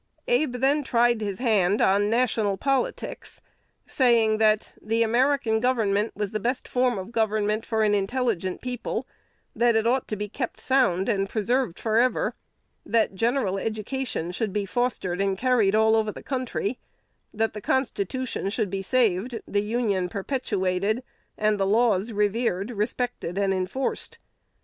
Abe 0.27 0.53
then 0.53 0.81
tried 0.81 1.21
his 1.21 1.37
hand 1.37 1.79
on 1.79 2.09
"national 2.09 2.57
politics," 2.57 3.39
saying 3.85 4.39
that 4.39 4.71
"the 4.81 5.03
American 5.03 5.59
Government 5.59 6.11
was 6.15 6.31
the 6.31 6.39
best 6.39 6.67
form 6.67 6.97
of 6.97 7.11
government 7.11 7.67
for 7.67 7.83
an 7.83 7.93
intelligent 7.93 8.61
people; 8.61 9.07
that 9.55 9.75
it 9.75 9.85
ought 9.85 10.07
to 10.07 10.15
be 10.15 10.27
kept 10.27 10.59
sound, 10.59 11.07
and 11.07 11.29
preserved 11.29 11.77
forever; 11.77 12.33
that 12.83 13.13
general 13.13 13.59
education 13.59 14.31
should 14.31 14.51
be 14.51 14.65
fostered 14.65 15.21
and 15.21 15.37
carried 15.37 15.75
all 15.75 15.95
over 15.95 16.11
the 16.11 16.23
country; 16.23 16.79
that 17.31 17.53
the 17.53 17.61
Constitution 17.61 18.49
should 18.49 18.71
be 18.71 18.81
saved, 18.81 19.39
the 19.47 19.61
Union 19.61 20.09
perpetuated, 20.09 21.03
and 21.37 21.59
the 21.59 21.67
laws 21.67 22.11
revered, 22.11 22.71
respected, 22.71 23.37
and 23.37 23.53
enforced." 23.53 24.17